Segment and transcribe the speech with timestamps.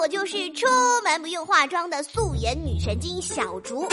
[0.00, 0.66] 我就是出
[1.04, 3.86] 门不用化妆的素颜女神经小竹。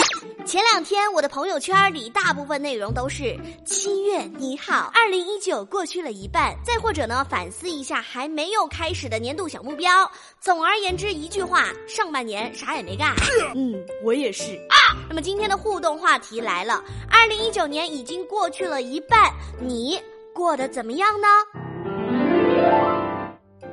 [0.46, 10.10] 前两天我的朋友圈里大部分内容都是七月你好，二零一九过去了一半，再或者呢反思一下还没有开始的年度小目标。
[10.40, 13.14] 总而言之一句话，上半年啥也没干。
[13.54, 14.58] 嗯，我也是。
[15.10, 19.30] 那么今天的互动话题来了，二零一九年已经过去了一半，
[19.60, 20.02] 你
[20.34, 21.28] 过得怎么样呢？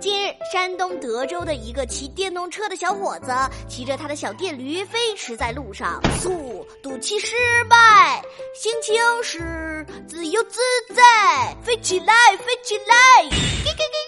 [0.05, 3.33] 今日，山东德州的一个骑电动车的小伙子
[3.67, 7.35] 骑着他的小电驴飞驰在路上，速度七失
[7.71, 8.23] 败，
[8.55, 10.61] 心情是自由自
[10.95, 14.04] 在，飞起来，飞起来，给给给。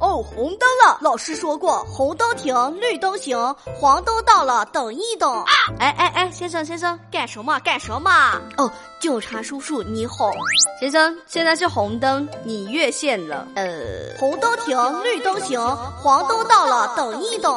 [0.00, 0.96] 哦，红灯了！
[1.00, 3.36] 老师说过，红灯停，绿灯行，
[3.74, 5.44] 黄灯到了等一等。
[5.78, 8.10] 哎哎哎，先生先生，干什么干什么？
[8.56, 8.70] 哦，
[9.00, 10.30] 警察叔叔你好，
[10.80, 13.46] 先生，现在是红灯，你越线了。
[13.56, 13.66] 呃，
[14.18, 15.60] 红灯停，绿灯行，
[16.00, 17.52] 黄灯到了等一等。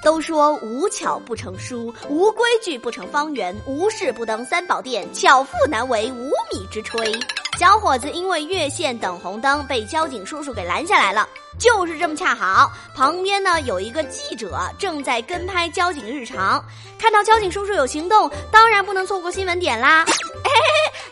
[0.00, 7.20] 都说无巧不成书，无规矩不成方圆，无事不登三宝殿，巧妇难为无米之炊。
[7.58, 11.28] 小伙子因为越线等红灯，被交警叔叔给拦下来了。
[11.58, 16.64] 就是这么恰好，旁边呢有一个记者正在跟拍交警日常，
[16.98, 20.04] 看到交警叔叔有行动，当然不能错过新闻点啦。
[20.44, 20.50] 哎，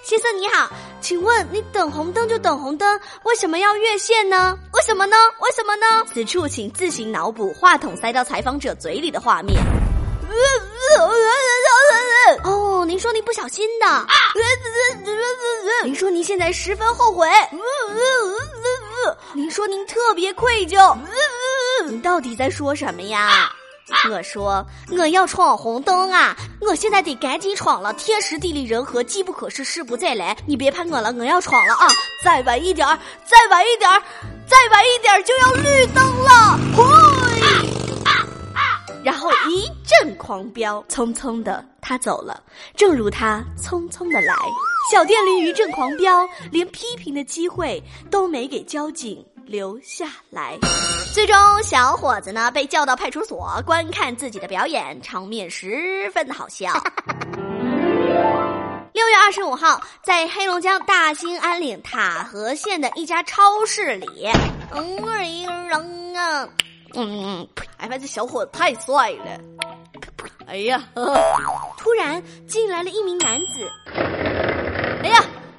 [0.04, 4.56] 先生你好，请问你等红灯就等红灯，为什么要越线呢？
[4.72, 5.16] 为什么呢？
[5.40, 6.06] 为什么呢？
[6.14, 9.60] 此处请自行脑补话筒塞到采访者嘴里的画面。
[12.44, 14.06] 哦，您说您不小心的。
[15.84, 17.28] 您说您现在十分后悔。
[19.36, 20.96] 您说您特别愧疚。
[21.86, 23.52] 你到底在说什么呀？
[24.10, 26.34] 我说我要闯红灯啊！
[26.58, 30.34] 我现在得赶紧闯了，天时地利人和，机不可失，失不再来。
[30.46, 31.86] 你别盼我了，我要闯了啊！
[32.24, 34.02] 再晚一点儿，再晚一点儿，
[34.48, 36.58] 再晚一点儿就要绿灯了。
[36.74, 36.82] 嘿！
[39.04, 42.42] 然后一阵狂飙，匆匆的他走了，
[42.74, 44.34] 正如他匆匆的来。
[44.92, 50.58] 小电驴一阵狂飙，连批评的机会都没给交警留下来。
[51.14, 56.72] 最终，小伙子呢被叫到派出所观看自己的表演，场面十分的好笑。
[58.92, 64.28] 六月二十五号，在黑龙江大兴安岭塔河县的一家超市里，
[64.72, 64.96] 嗯，
[65.68, 66.48] 人啊。
[66.94, 67.46] 嗯，
[67.76, 69.38] 哎，反正这小伙子太帅了。
[70.46, 70.82] 哎呀，
[71.76, 73.70] 突然进来了一名男子。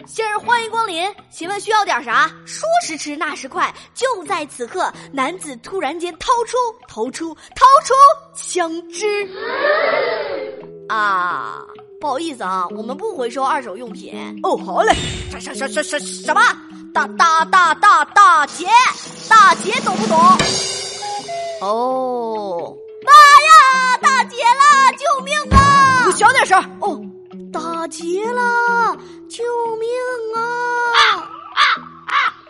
[0.08, 2.32] 先生欢迎光临，请问需要点啥？
[2.46, 6.56] 说时迟，那时快，就在此刻，男子突然间掏出、
[6.88, 7.94] 掏出、掏出
[8.34, 9.28] 枪支。
[10.88, 11.62] 啊，
[12.00, 14.16] 不好意思啊，我们不回收二手用品。
[14.44, 14.94] 哦，好嘞。
[15.30, 16.42] 什什什什什什么？
[16.94, 18.66] 大大大大大姐，
[19.28, 20.18] 大姐懂不懂？
[21.60, 23.98] 哦，妈呀！
[24.02, 24.94] 打劫了！
[24.94, 26.06] 救命啊！
[26.06, 26.98] 你小点声哦！
[27.52, 28.98] 打劫了！
[29.38, 29.44] 救
[29.76, 29.88] 命
[30.36, 31.30] 啊！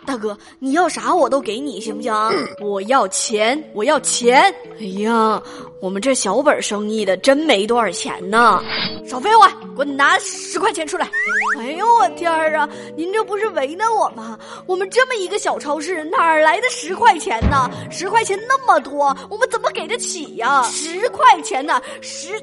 [0.06, 2.14] 大哥，你要啥我都给你，行不行？
[2.62, 4.42] 我要钱，我要钱！
[4.80, 5.42] 哎呀，
[5.82, 8.64] 我们这小本生意的真没多少钱呢。
[9.06, 11.10] 少废话，给我拿十块钱出来！
[11.58, 12.66] 哎呦我天儿啊！
[12.96, 14.38] 您这不是为难我吗？
[14.64, 17.70] 我们这么一个小超市，哪儿来的十块钱呢？
[17.90, 20.62] 十块钱那么多，我们怎么给得起呀？
[20.62, 21.82] 十块钱呢？
[22.00, 22.42] 十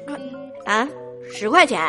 [0.64, 0.88] 啊，
[1.32, 1.82] 十块钱。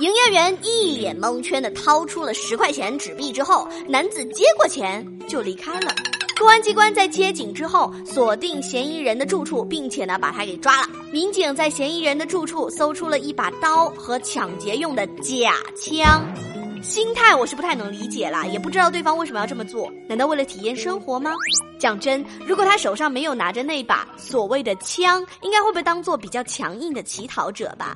[0.00, 5.92] 营业员一脸蒙圈的掏出了十块钱纸币之后，男子接过钱就离开了。
[6.38, 10.88] 公安机关在接警之后，锁定嫌疑人的住处，并且呢把他给抓了。
[11.12, 16.24] 民警在嫌疑人的住处搜出了一把刀和抢劫用的假枪。
[16.82, 21.30] 心态我是不太能理解啦，也不知道对方为什么要这么做，难道为了体验生活吗？
[21.78, 27.94] 讲真，如果他手上没有拿着那把所谓的枪，应该会被当做比较强硬的乞讨者吧。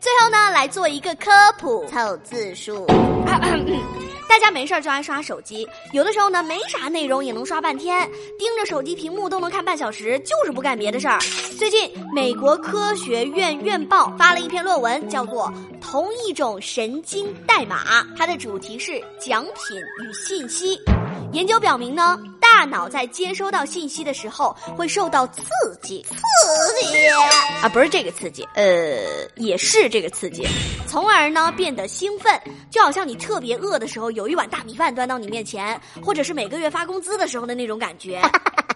[0.00, 2.86] 最后呢，来做一个科普，凑字数。
[4.26, 8.08] 大家没事儿就爱刷手机，有的时候呢没啥内容也能刷半天，
[8.38, 11.18] 盯着手机屏幕都能看半小时，就是不干别的事儿。
[11.58, 20.80] 最近，美国科学院院报发了一篇论文，叫做《同一种神经代码》，它的主题是奖品与信息。
[21.32, 22.18] 研究表明呢，
[22.52, 25.42] 大脑在接收到信息的时候会受到刺
[25.80, 27.06] 激，刺激
[27.62, 28.98] 啊，不是这个刺激，呃，
[29.36, 30.46] 也是这个刺激，
[30.86, 32.38] 从而呢变得兴奋，
[32.70, 38.20] 就好像你特别饿的时候，有一碗大米饭端到你面前，或者是每个月发工资的时候的那种感觉。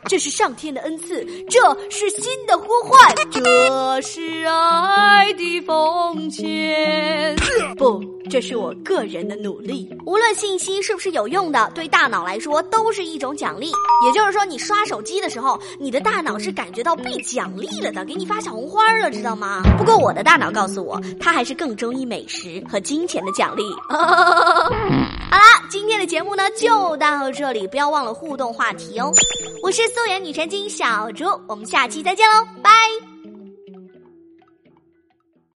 [0.06, 7.34] 这是上天的恩赐，这是心的呼唤，这是爱的奉献。
[7.76, 8.02] 不，
[8.34, 9.88] 这是我个人的努力。
[10.04, 13.70] 无论信息是不是有用的，对大脑来说都是一种奖励。
[14.04, 19.62] 也就是说，你刷手机的时候，你的大脑是感觉到被奖励了的，给你发小红花了，知道吗？
[19.78, 23.62] 不过我的大脑告诉我，它还是更中意美食和金钱的奖励。
[23.86, 29.12] 好啦，今天的节目呢就到这里，不要忘了互动话题哦。
[29.62, 32.72] 我是素颜女神经小猪，我们下期再见喽，拜。